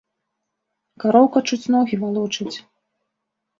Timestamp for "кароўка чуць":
1.03-1.71